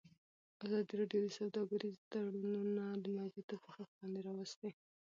[0.65, 2.83] ازادي راډیو د سوداګریز تړونونه
[3.17, 4.69] موضوع تر پوښښ لاندې راوستې.